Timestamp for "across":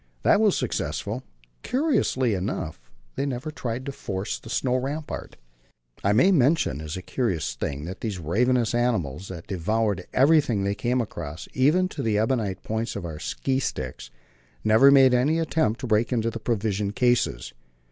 11.01-11.47